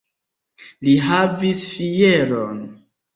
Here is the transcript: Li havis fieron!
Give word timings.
Li 0.87 0.95
havis 1.09 1.61
fieron! 1.73 2.57